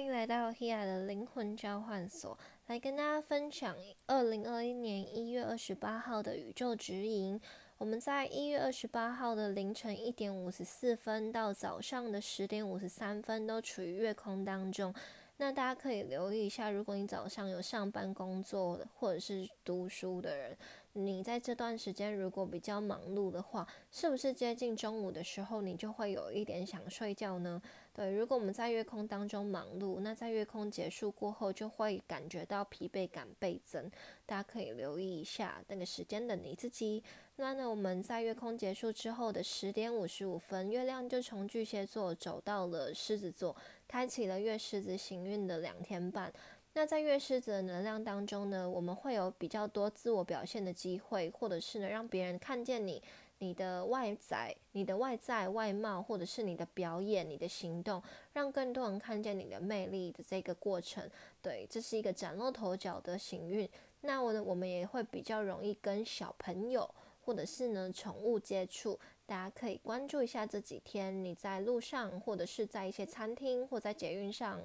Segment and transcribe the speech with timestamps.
[0.00, 3.76] 欢迎来到 Hia 的灵魂交换所，来跟大家分享
[4.06, 7.38] 二零二一年一月二十八号的宇宙指引。
[7.76, 14.94] 我们在一月二十八号的凌晨一点五十四分到早上的十点五十三分都处于月空当中。
[15.36, 20.56] 那大家可以留意一下，如果你早上有上班工作或者是读书的人，
[20.94, 27.62] 你在这段时间如果比较忙碌的话，是不是接近中午的时候你就会有一点想睡觉呢？
[27.92, 33.88] 对，如果我们在月空当中忙碌，那在月空结束过后就会感觉到疲惫感倍增。
[34.26, 37.02] 大家可以留意一下那个时间的你自己。
[37.36, 46.32] 那呢，我们在月空结束之后的十点五十五分，月亮就从巨蟹座走到了狮子座，开启了月狮子行运的两天半。
[46.72, 53.02] 那在月狮子的能量当中呢，我们会有比较多自我表现的机会，或者是呢让别人看见你、
[53.38, 58.00] 你的外在、你的外在外貌，或者是你的表演、你的行动，
[58.32, 61.08] 让更多人看见你的魅力的这个过程。
[61.42, 63.68] 对，这是一个崭露头角的行运。
[64.02, 66.88] 那我呢，我们也会比较容易跟小朋友。
[67.22, 74.60] 或者是呢，宠物接触，大家可以关注一下这几天你在路上，或者是在一些餐厅或在捷运上、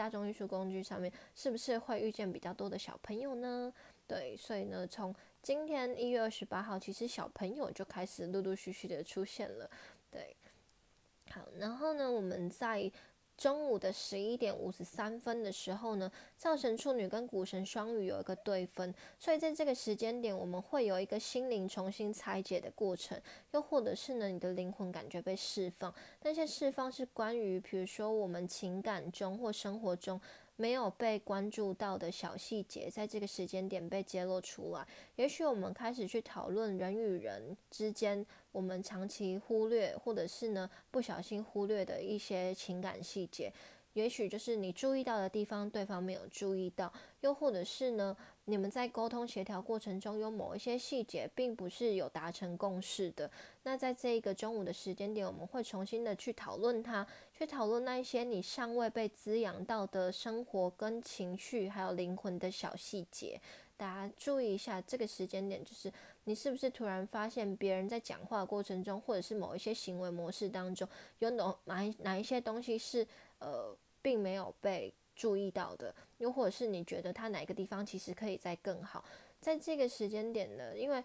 [0.00, 3.70] 大众运输工具上面，是不是会遇见比较多的小朋友呢？
[4.06, 9.70] 对，所以呢，从今天一月二十八号，其实小朋友就开始陆陆续续的出现了。
[10.10, 10.34] 对，
[11.30, 12.90] 好，然后呢，我们在。
[13.40, 23.18] 中午的十一点五十三分的时候呢，灶神处女跟股神双鱼有一个对分，所以在这个时间点，我们会有一个心灵重新拆解的过程，
[23.52, 25.92] 又或者是呢，你的灵魂感觉被释放。
[26.22, 30.20] 那些释放是关于，比如说我们情感中或生活中。
[30.60, 34.86] 没有被关注到的小细节，在这个时间点被揭露出来。
[35.16, 43.50] 也许我们开始去讨论人与人之间，我们长期忽略，或者是呢不小心忽略的一些情感细节。
[43.94, 48.16] 也许就是你注意到的地方，对方没有注意到，又或者是呢？
[48.46, 53.30] 你们在沟通协调过程中有某一些细节，并不是有达成共识的。
[53.62, 63.40] 那在这一个中午的时间点，我们会重新的去讨论它，去讨论那一些你尚未被滋养到的生活跟情绪，还有灵魂的小细节。
[63.76, 65.92] 大家注意一下，这个时间点就是
[66.24, 70.88] 你是不是突然发现别人在讲话过程中，或者是某一些行为模式当中，
[71.18, 73.06] 有哪哪哪一些东西是
[73.38, 74.92] 呃并没有被。
[75.12, 79.04] 注意到的，又或者是你觉得他哪个地方其实可以再更好，
[79.38, 80.74] 在这个时间点呢？
[80.74, 81.04] 因为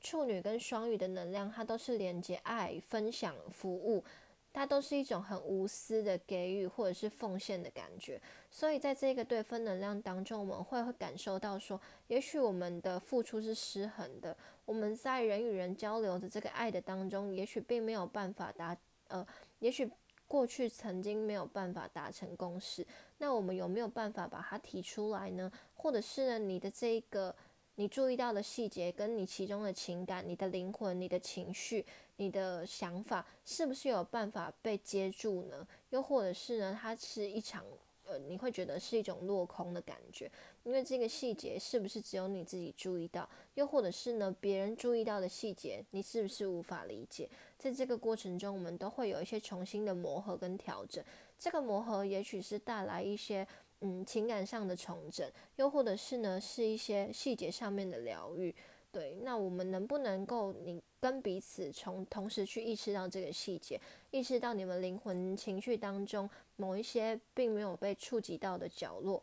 [0.00, 4.04] 处女跟双鱼的能量，它都是连接、爱、分享、服务，
[4.52, 8.20] 它都是一种很无私的给予或者是奉献的感觉。
[8.50, 18.76] 所以在这个对分能量当中，我们会会感受到说，也许我们的付出是失衡的，我们在人与人交流的这个爱的当中，也许并没有办法达，
[19.08, 19.26] 呃，
[19.60, 19.90] 也许。
[20.30, 22.86] 过去曾经没有办法达成共识，
[23.16, 25.50] 那我们有没有办法把它提出来呢？
[25.74, 27.34] 或者是呢，你的这个
[27.78, 35.64] 你注意到的细节，跟你其中的情感、你的灵魂、你的情绪、你的想法，是不是有办法被接住呢？
[35.90, 37.64] 又或者是呢，它是一场。
[38.04, 40.30] 呃，你会觉得是一种落空的感觉，
[40.64, 43.28] 因为这个细节是不是只有你自己注意到？
[43.52, 47.28] 又或者是呢，别人注意到的细节，你是不是无法理解？
[47.58, 51.04] 在这个过程中，我们都会有一些重新的磨合跟调整。
[51.38, 53.46] 这个磨合也许是带来一些
[53.80, 58.54] 嗯情感上的重整，又或者是呢，是一些细节上面的疗愈。
[58.90, 63.78] 对，那我们能不能够你跟彼此从同时去意识到这个细节，
[64.10, 69.22] 意识到你们灵魂情绪当中某一些并没有被触及到的角落，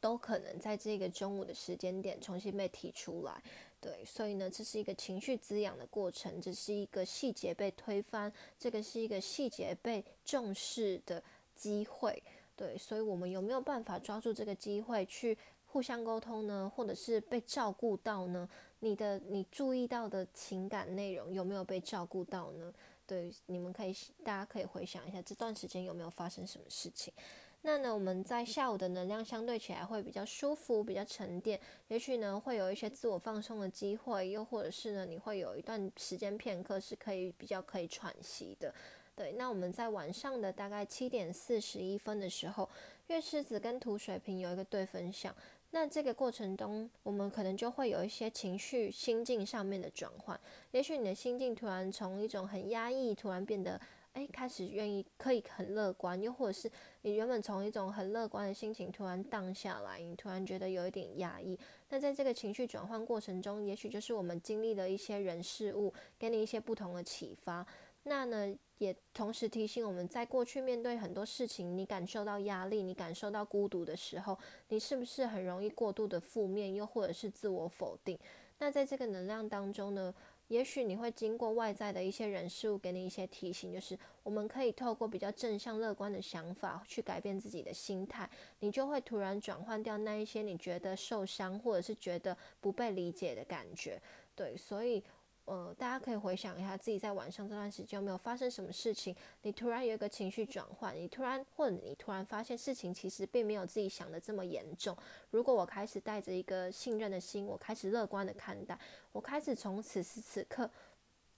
[0.00, 3.42] 都可能在这个中午的时间点重新被提出来。
[3.80, 11.22] 对，所以呢，这是一个情绪滋养的过程，这是一个细节被推翻，这个是一个细节被重视的
[11.54, 12.22] 机会。
[12.58, 16.68] 对，所以我们有没有办法抓住这个机会去互相沟通呢？
[16.74, 18.48] 或者是被照顾到呢？
[18.80, 22.72] 你的你注意到的情感内容有没有被照顾到呢？
[23.06, 27.14] 对，你们可以大家可以回想一下这段时间有没有发生什么事情。
[27.62, 38.74] 那呢，我们在下午的能量相对起来会比较舒服，比较沉淀，也许呢会有一些自我放松的机会，又或者是呢你会有一段时间片刻是可以比较可以喘息的。
[39.18, 42.68] 对，那我们在晚上的大概七点四十一分的时候，
[43.08, 45.34] 月狮子跟土水瓶有一个对分享。
[45.72, 50.38] 那这个过程中，我们可能就会有一些情绪、心境上面的转换。
[50.70, 53.78] 也许你的心境突然从一种很压抑，突然变得，
[54.12, 56.70] 哎，开始愿意可以很乐观；又或者是
[57.02, 61.58] 你原本从一种很乐观的心情突然荡下来，你突然觉得有一点压抑。
[61.88, 67.66] 那在这个情绪转换过程中，也许就是我们经历了一些人事物，给你一些不同的启发。
[68.04, 74.38] 那呢，也同时提醒我们在过去面对很多事情，你感受到压力，你感受到孤独的时候，
[74.68, 78.18] 你是不是很容易过度的负面，又或者是自我否定？
[78.58, 80.14] 那在这个能量当中呢，
[80.48, 88.28] 也许你会经过外在的一些人事物给你一些提醒，就是我们可以透过比较正向乐观的想法去改变自己的心态，
[88.60, 94.00] 你就会突然转换掉那一些你觉得受伤或者是觉得不被理解的感觉。
[94.34, 95.02] 对，所以。
[95.48, 99.16] 呃，大家可以回想一下自己在晚上这段时间有没有发生什么事情？
[99.40, 104.94] 你突然有一个情绪转换，你突然或者你突然发现事情其实并没有自己想的这么严重。
[105.30, 108.78] 如果我开始带着一个信任的心，我开始乐观的看待，
[109.10, 110.70] 我开始从此时此刻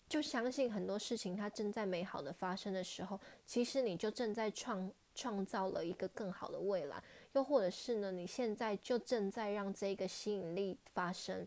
[0.08, 7.00] 就相信很多事情它正在美好的发生的时候，其实你就正在创创造了一个更好的未来。
[7.34, 11.46] 又或者是呢，你现在就正在让这个吸引力发生，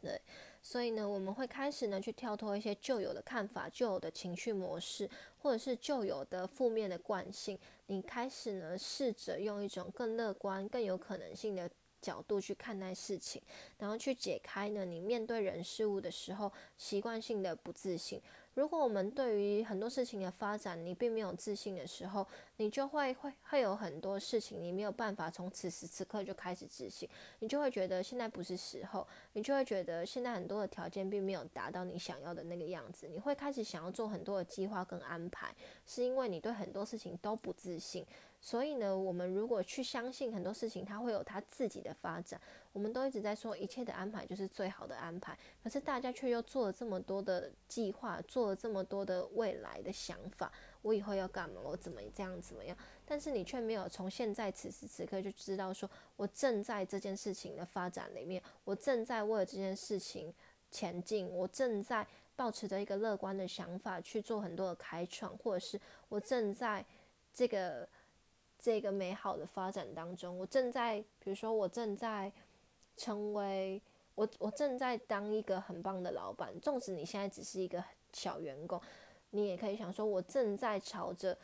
[0.00, 0.20] 对。
[0.62, 5.08] 所以呢，我们会开始呢去跳脱一些旧有的看法、旧有的情绪模式，
[5.38, 7.58] 或者是旧有的负面的惯性。
[7.86, 11.68] 你开始呢试着用一种更乐观、更有可能性的
[12.00, 13.42] 角度去看待事情，
[13.78, 18.20] 然后去解开呢你面对人事物的时候习惯性的不自信。
[18.60, 22.26] 如果我们对于很多事情的发展，你并没有自信的时候，
[22.58, 27.08] 你就会会会有很多事情，你没有办法从此时此刻就开始自信，
[27.38, 35.54] 你就会觉得现在不是时候，你就会觉得现在很多的条件并没有达到你想要的那个样子，你会开始想要做很多的计划跟安排，
[35.86, 38.04] 是因为你对很多事情都不自信。
[38.42, 42.40] 所以呢，我们如果去相信很多事情，它会有它自己的发展。
[42.72, 50.50] 我们都一直在说一切的安排就是最好的安排，可是大家却又做了这么多的计划，做了这么多的未来的想法。
[50.80, 51.60] 我以后要干嘛？
[51.62, 52.74] 我怎么这样怎么样？
[53.04, 60.32] 但是你却没有从现在此时此刻就知道，说我正在这件事情的发展里面，我正在为了这件事情
[60.70, 65.78] 前进，我正在保持着一个乐观的想法去做很多的开创，或者是
[66.08, 66.82] 我正在
[67.34, 67.86] 这个。
[68.62, 72.30] 这个美好的发展当中，我正在，比如说，我正在
[72.94, 73.80] 成为
[74.14, 76.52] 我，我正在当一个很棒的老板。
[76.60, 78.78] 纵使你现在只是一个小员工，
[79.30, 81.36] 你也可以想说，我正在朝着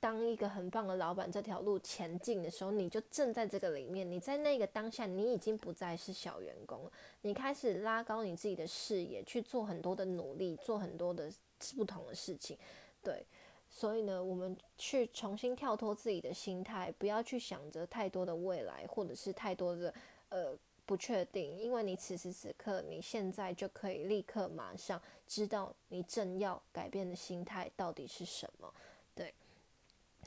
[0.00, 4.10] 当一个很棒的老板这条路前进的时候，你就正在这个里面。
[4.10, 6.92] 你在那个当下，你已经不再是小员工了，
[7.22, 11.32] 你开始拉高你自己的视野，去做很多的努力，做很多的
[11.76, 12.58] 不同的事情，
[13.00, 13.24] 对。
[13.78, 19.92] 所以呢，我们去重新跳脱自己的心态，不要去想着太多的未来，或者是太多的
[20.30, 20.56] 呃
[20.86, 28.72] 不确定，因为你此时此刻，你现在就可以立刻马上知道你正要改变的心态到底是什么。
[29.14, 29.34] 对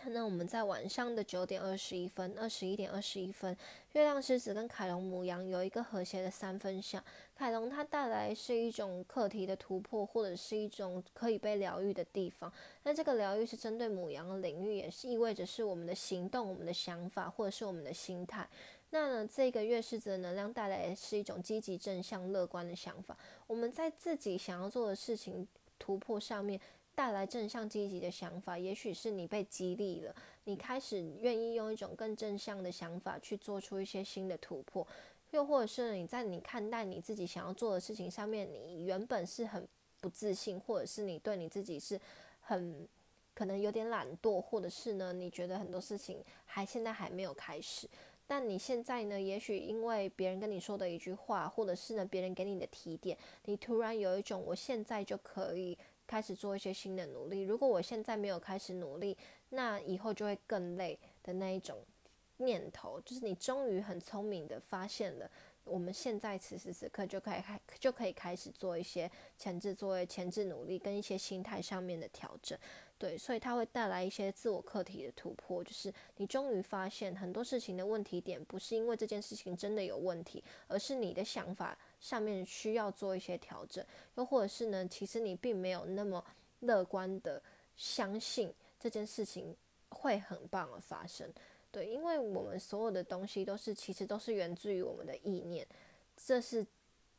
[0.07, 3.55] 那我们在晚上的九点二十一分、二十一点二十一分，
[3.91, 7.03] 月亮狮子跟凯龙母羊有一个和谐的三分相。
[7.35, 12.51] 凯龙它带来是一种课题的突破，或者是一种可以被疗愈的地方。
[12.83, 18.47] 那这个疗愈是针对母羊的领域，也是意味着是我们的行动、我们的想法，或者是我们的心态。
[18.91, 23.15] 那呢，这个月狮子的能量带来是一种积极、正向、乐观的想法。
[23.45, 25.47] 我们在自己想要做的事情
[25.77, 26.59] 突破上面。
[26.99, 30.13] 带来正向积极的想法，也许是你被激励了，
[30.43, 34.85] 你开始愿意用一种更正向的想法去做出一些新的突破，
[35.31, 39.65] 又或者是你在你看待你自己想要做的事情上面，你原本是很
[40.01, 41.97] 不自信，或者是你对你自己是
[42.41, 42.85] 很
[43.33, 47.87] 可能有点懒惰，或者是呢，你觉得很多事情还现在还没有开始，
[48.27, 55.77] 但你现在呢，也许因为别人跟你说的一句话，或者是呢别人给你的提点，你突然有一种我现在就可以。
[56.09, 57.41] 开始做一些新的努力。
[57.41, 59.15] 如果我现在没有开始努力，
[59.49, 61.85] 那以后就会更累的那一种
[62.37, 65.29] 念头，就是你终于很聪明的发现了，
[65.63, 72.57] 我们现在此时此刻就可以开就可以开始做一些前置作业、前置努力跟一些心态上面的调整。
[72.97, 86.23] 对，所以它会带来一些自我课题的突破，就是你终于发现很多事情的问题点不是因为这件事情真的有问题，而是你的想法上面需要做一些调整，又或者是呢，其实你并没有那么
[86.61, 87.41] 乐观的
[87.75, 89.55] 相信这件事情
[89.89, 91.31] 会很棒的发生。
[91.71, 95.67] 对，因为我们所有的东西都是其实都是源自于我们的意念，
[96.17, 96.65] 这是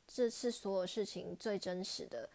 [0.06, 2.28] 这是所有事情最真实的。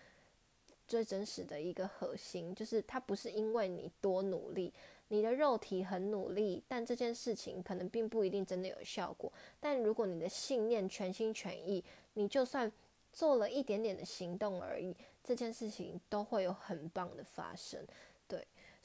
[0.87, 4.71] 最真实的一个核心，就是它不是因为你多努力，
[5.09, 9.31] 你的肉体很努力，但这件事情可能并不一定真的有效果。
[9.59, 11.83] 但如果你的信念全心全意，
[12.13, 12.71] 你就算
[13.13, 17.85] 做了一点点的行动而已，这件事情都会有很棒的发生。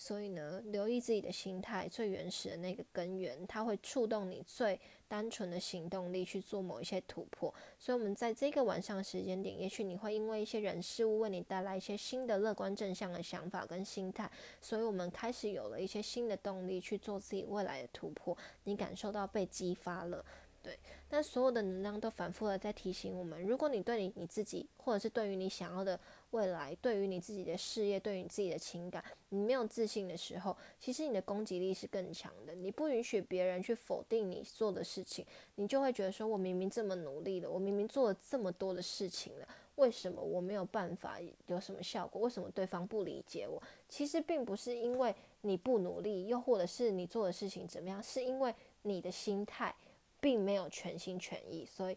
[0.02, 7.52] 所以呢，留意自己的心态最原始的那个根源，它会触动你最单纯的行动力去做某一些突破。
[7.78, 14.30] 所以，我们在这个晚上时间点，也许你会因为一些人事物为你带来一些新的乐观正向的想法跟心态，
[14.62, 18.34] 所以我们开始有了一些新的动力去做自己未来的突破。
[18.64, 20.24] 你感受到被激发了。
[20.62, 20.78] 对，
[21.08, 25.98] 那所有的能量都反复的在提醒我们：，如果你对你你自己，或者是对于你想要的
[26.30, 32.54] 未来，对于你自己的事业，对于你自己的情感，你没有自信的时候，其实你的攻击力是更强的。
[32.54, 42.22] 你不允许别人去否定你做的事情，你就会觉得说：我明明这么努力了，我明明做了这么多的事情了，为什么我没有办法有什么效果？
[42.22, 43.62] 为什么对方不理解我？
[43.88, 49.74] 其实并不是因为你不努力，又或者是你做的事情怎么样，是因为你的心态。
[50.22, 51.96] 并没有全心全意，所以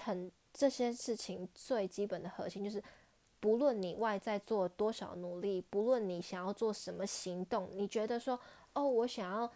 [0.00, 2.76] 很这些事情最基本的核心就是，
[3.42, 8.38] 不论你外在做多少努力，不论你想要做什么行动，你觉得说
[8.72, 9.50] 哦，我想要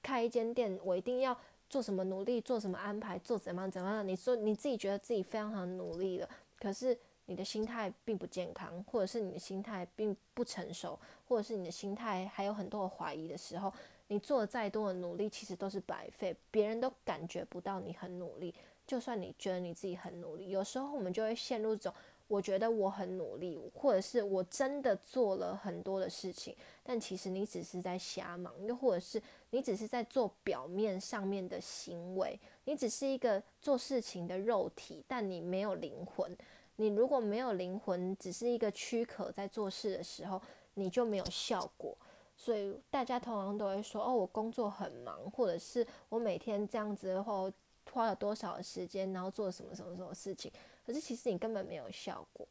[0.00, 1.36] 开一间店，我一定要
[1.68, 4.06] 做什么努力，做什么安排，做怎么样怎么样？
[4.06, 6.28] 你说你自己觉得自己非常很努力了，
[6.60, 13.74] 可是你的心态并不健康，或者是你的心态并不成熟，或者是你的心态还有很多的怀疑的时候。
[14.08, 18.54] 你做再多的努力，其实都是白费，别人都感觉不到你很努力。
[18.86, 21.94] 就算你觉得你自己很努力，有时候我们就会陷入这种，
[22.28, 36.36] 我觉得我很努力，或者是我真的做了很多的事情，但其实你只是在瞎忙，又或者是你只是在做表面上面的行为，你只是一个做事情的肉体，但你没有灵魂。
[36.78, 40.42] 你如果没有灵魂，只是一个躯壳在做事的时候，
[40.74, 41.96] 你就没有效果。
[42.36, 47.50] 所以大家通常都会说：“哦，我工作很忙，或者是我每天这样子的话，
[47.90, 50.52] 花了多少时间，然后做什么什么什么事情。”
[50.86, 52.46] 可是其实你根本没有效果，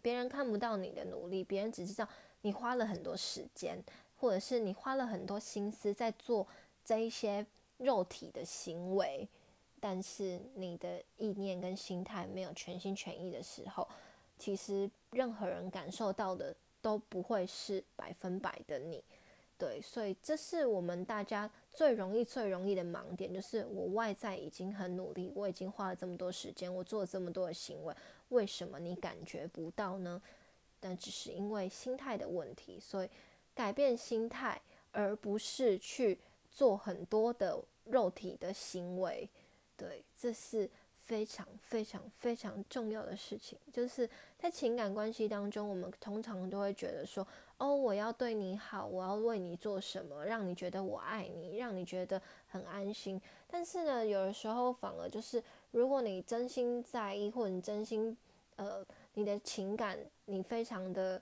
[0.00, 2.08] 别人看不到你的努力，别人只知道
[2.42, 3.82] 你花了很多时间，
[4.16, 6.46] 或者是你花了很多心思在做
[6.84, 7.44] 这一些
[7.78, 9.28] 肉体的行为，
[9.80, 13.88] 但是你的意念跟心态没有全心全意的时候，
[14.38, 16.54] 其实任何人感受到的。
[16.80, 19.02] 都不会是百分百的你，
[19.58, 27.92] 对，所以这是我们大家最容易、最容易的盲点，就是我外在已经很努力，我已经花了这么多时间，我做了这么多的行为，
[28.28, 30.22] 为什么你感觉不到呢？
[30.78, 33.10] 但只是因为心态的问题，所以
[33.52, 34.62] 改变心态，
[34.92, 36.16] 而不是去
[36.48, 39.28] 做很多的肉体的行为，
[39.76, 40.70] 对，这是。
[41.08, 53.18] 非常非常非常重要的事情，就是在情感关系当中，我们通常都会觉得说，哦，我要对你好，我要为你做什么，让你觉得我爱你，让你觉得很安心。
[53.46, 58.14] 但是呢，有的时候反而就是，如果你真心在意，或者你真心，
[58.56, 58.84] 呃，
[59.14, 61.20] 你的情感，你非常的。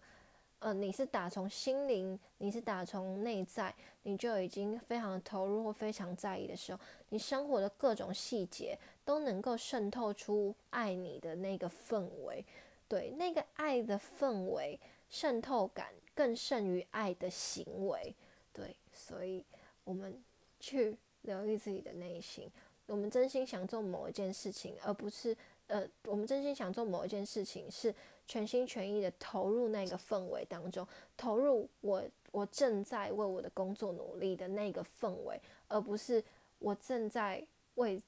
[0.60, 12.44] 呃，你是打从心灵，你是打从内在，你就已经非常投入或非常在意的时候，你生活的各种细节都能够渗透出爱你的那个氛围，
[12.88, 18.14] 对，那个爱的氛围渗透感更胜于爱的行为，
[18.52, 19.44] 对，所以
[19.84, 20.20] 我们
[20.58, 22.50] 去留意自己的内心，
[22.86, 25.36] 我们真心想做某一件事情，而不是
[25.68, 27.94] 呃，我们真心想做某一件事情是。
[28.28, 30.84] 全心全意的投入那个氛围当中，
[31.16, 36.20] 投入我我正在为我的工作努力的那个氛围，而不是
[36.58, 37.40] 我正在
[37.76, 38.02] 为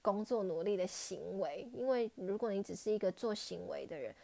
[0.00, 1.68] 工作努力的行为。
[1.74, 4.14] 因为如果你只是一个做行为的人，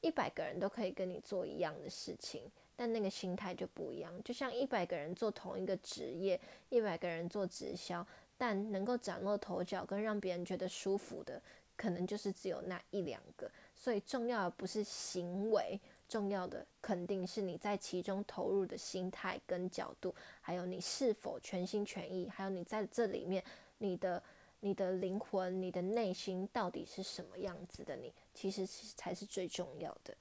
[0.00, 2.44] 一百个人都可以跟你做一样的事情，
[2.76, 4.12] 但那个心态就不一样。
[4.22, 8.06] 就像一百个人做同一个职业，一百个人做直销，
[8.38, 11.42] 但能够崭露头角跟让别人觉得舒服的，
[11.80, 13.50] 可能就是只有那一两个。
[13.74, 23.42] 所以重要的不是行为，重要的肯定是你在其中投入的心态跟角度，还有你是否全心全意，还有你在这里面
[23.78, 24.22] 你的
[24.60, 27.96] 你的灵魂、你的内心到底是什么样子的？
[27.96, 30.14] 你其实才是最重要的。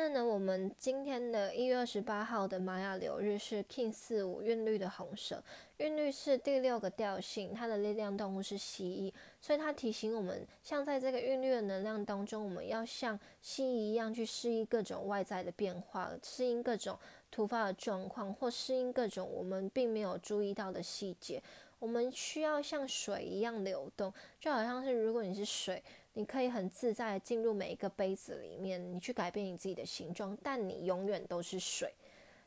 [0.00, 5.42] 那呢，我们今天的一月二十八号的玛雅流日是 King 四五韵律的红蛇，
[5.78, 16.96] 韵律是第六个调性，它的力量动物是蜥蜴，所以它提醒我们，像在这个韵律的能量当中，我们要像蜥蜴一样去适应各种外在的变化，适应各种
[17.28, 21.42] 突发的状况，或适应各种我们并没有注意到的细节。
[21.80, 25.82] 我们需要像水一样流动，就好像是如果你是水。
[26.18, 31.94] 你可以很自在进入每一个杯子里面，你去改变你自己的形状，但你永远都是水。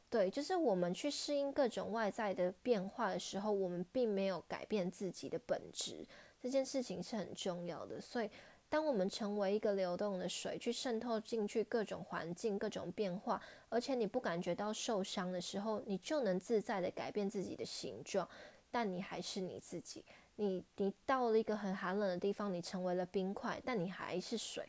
[0.09, 6.05] 对，就是我们去适应各种外在的变化的时候，我们并没有改变自己的本质，
[6.37, 8.01] 这件事情是很重要的。
[8.01, 8.29] 所以，
[8.67, 18.27] 当我们成为一个流动的水，去渗透进去各种环境、各种变化，而且你不感觉到受伤的时候，你就能自在的改变自己的形状。
[18.73, 20.01] 但你还是你自己。
[20.35, 24.67] 你你到了一个很寒冷的地方，你成为了冰块，但你还是水。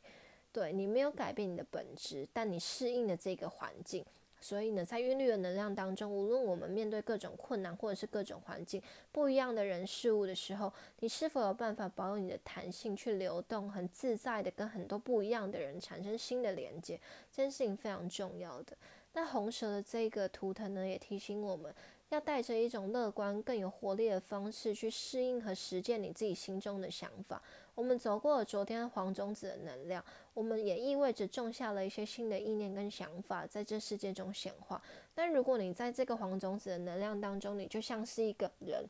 [0.53, 4.05] 对你没有改变你的本质，但你适应了这个环境。
[4.39, 17.01] 所以呢，在韵律的能量当中，无论我们面对各种困难或者是各种环境、不一样的人事物的时候，你是否有办法保有你的弹性去流动，很自在的跟很多不一样的人产生新的连接？
[17.31, 18.77] 这件事情非常重要的。
[19.13, 21.73] 那红蛇的这个图腾呢，也提醒我们
[22.13, 27.43] 要带着一种乐观、更有活力的方式去适应和实践你自己心中的想法。
[27.75, 30.05] 我们走过了昨天黄种子的能量，
[30.35, 34.83] 我们也意味着种下了一些新的意念跟想法在这世界中显化。
[35.15, 38.85] 但如果你在这个黄种子的能量当中，你就像是一个人，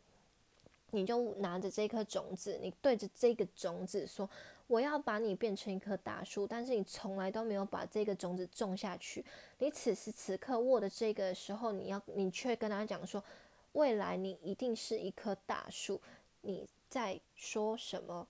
[0.91, 4.29] 你就拿着这颗种子，你对着这个种子说
[4.73, 9.25] ：“我要把你变成一棵大树。”但是你从来都没有把这个种子种下去。
[9.59, 13.23] 你此时此刻握的这个时候，你要你却跟他讲说
[13.73, 16.01] ：“未来你一定是一棵大树。”
[16.41, 18.27] 你在说什么？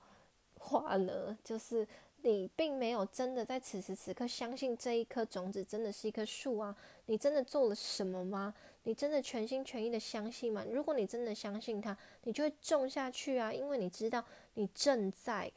[0.59, 1.87] 话呢，就是
[2.23, 6.77] 你并没有真的在此时此刻相信这一颗种子真的是一棵树啊！
[7.07, 8.55] 你真的做了什么吗？
[8.85, 10.65] 你真的全心全意的相信吗？
[10.71, 13.53] 如果你真的相信它，你就会种下去啊！
[13.53, 15.51] 因为你知道你正在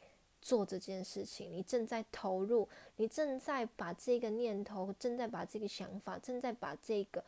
[0.46, 7.24] 做这件事情，你正在投入，你正在把这个念头，正在把这个想法，正在把这个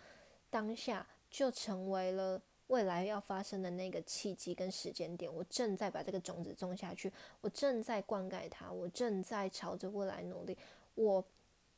[0.50, 2.40] 当下就成为了。
[2.68, 7.10] 未来要发生的那个契机跟时间点，我正在把这个种子种下去，
[7.40, 10.54] 我正在灌溉它，我正在朝着未来努力。
[10.94, 11.24] 我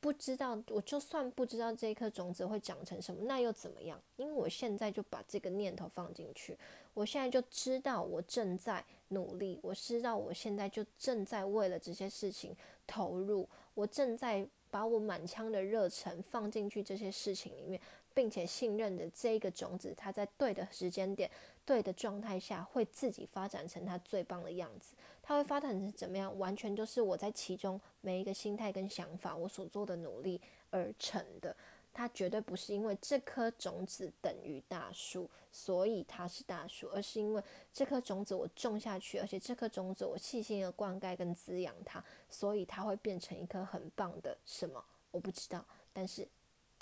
[0.01, 4.03] 不知道，我就算不知道这颗种子会长成什么，那又怎么样？
[4.17, 6.59] 因为我现在就把这个念头放进去，
[6.93, 17.81] 我现在就知道我正在努力，我知道我现在就正在为了这些事情投入，我正在把我满腔的热忱放进去这些事情里面。
[18.13, 21.31] 并且信任的这一个种子，它在对的时间点、
[21.65, 24.97] 对的状态下，会自己发展成它最棒的样子。
[25.23, 26.37] 它会发展成怎么样？
[26.37, 30.41] 完全就是我在其中每一个心态跟想法，我所做的努力
[30.71, 31.57] 而成的。
[31.93, 37.43] 它绝对不是因为这颗种子等于大树，所以它是大树，而是因为
[37.73, 44.85] 这颗种子我种下去，而且这颗种子我细心的灌溉跟滋养它，所以它会变成一颗很棒的什么？
[45.11, 46.27] 我不知道，但是。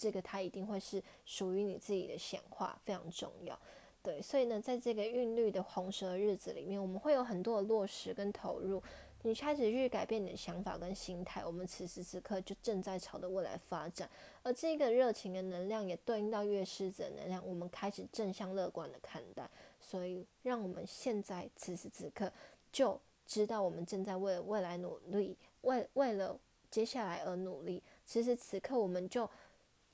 [0.00, 3.58] 这个它一定会是属于你自己的显化，非常重要。
[4.00, 8.80] 对，所以呢，在这个韵律的红蛇日子里面，我们会有很多的落实跟投入。
[9.22, 14.08] 你开始去改变你的想法跟心态，我们此时此刻就正在朝着未来发展。
[14.42, 19.48] 而这个热情的能量也对应到月狮子的能量，我们开始正向乐观的看待。
[19.80, 22.32] 所以，让我们现在此时此刻
[22.70, 26.38] 就知道，我们正在为了未来努力，为为了
[26.70, 27.82] 接下来而努力。
[28.06, 29.28] 此时此刻，我们就。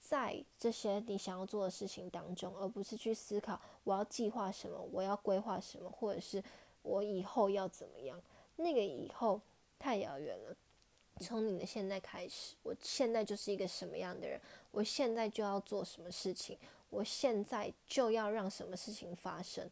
[0.07, 6.45] 在这些你想要做的事情当中，而不是去思考我要计划什么，我要规划什么，或者是
[6.83, 8.21] 我以后要怎么样。
[8.57, 9.41] 那个以后
[9.79, 10.57] 太遥远了。
[11.21, 14.41] 从你的现在开始，我现在就是一个什么样的人，
[14.73, 16.59] 我现在就要做什么事情，
[16.91, 19.71] 我现在就要让什么事情发生。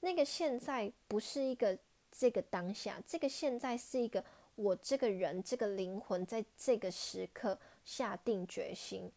[0.00, 1.78] 那个现在不是一个
[2.12, 4.22] 这个当下，这个现在是一个
[4.56, 9.10] 我这个人这个灵魂在这个时刻下定决心。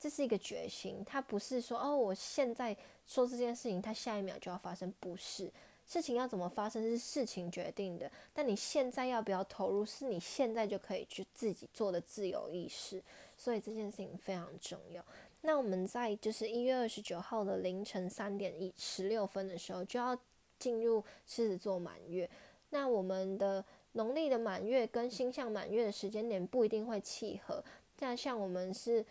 [0.00, 5.50] 这是一个决心，它不是说哦，我现在说这件事情，它下一秒就要发生，不是。
[5.86, 13.02] 事情要怎么发生是事情决定的，但你现在要不要投入，是你现在就可以去自己做的自由意识。
[13.36, 15.04] 所以这件事情非常重要。
[15.42, 20.18] 那我们在就是一月二十九号的凌晨三点一十六分的时候，就要
[20.58, 22.28] 进入狮子座满月。
[22.70, 27.62] 那我们的农历的满月跟星象满月的时间点不一定会契合，
[27.96, 29.04] 但像我们是。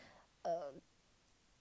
[0.46, 0.74] 呃，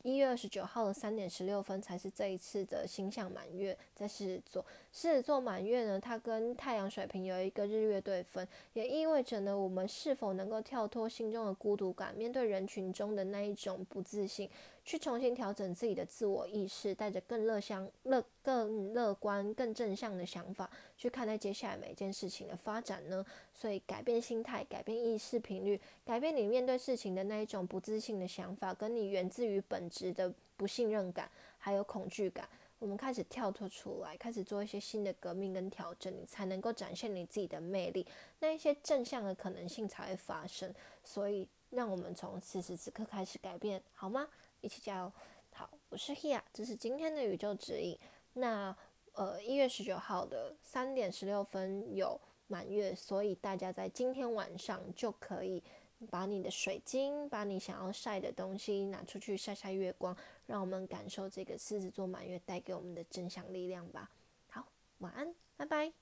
[0.02, 4.66] 一月二十九号的三点十六分才是这一次的星象满月，在狮子座。
[4.92, 14.48] 狮子座满月呢，它跟太阳水平有一个日月对分，也意味着呢，我们是否能够跳脱心中的孤独感，面对人群中的那一种不自信。
[14.84, 23.24] 去重新调整自己的自我意识，带着更乐相乐、更乐观、更正向的想法去看待接下来每一件事情的发展呢？
[23.54, 32.48] 所以改变心态、改变意识频率、改变你面对事情的那一种不自信的想法，跟你源自于本质的不信任感还有恐惧感，
[32.82, 38.04] 我们开始跳脱出来，开始做一些新的革命跟调整，你才能够展现你自己的魅力，
[38.40, 40.74] 那一些正向的可能性才会发生。
[41.04, 44.26] 所以，让我们从此时此刻开始改变，好吗？
[44.62, 45.12] 一起加油！
[45.52, 47.96] 好，我是 Hia，这是今天的宇宙指引。
[48.32, 48.76] 那
[49.12, 55.62] 呃，一月十九号的三点十六分有满月，所以大家在今天晚上就可以
[56.10, 64.10] 把你的水晶，把你想要晒的东西拿出去晒晒月光，让我们感受这个狮子座满月带给我们的正向力量吧。
[64.48, 64.66] 好，
[64.98, 66.01] 晚安，拜拜。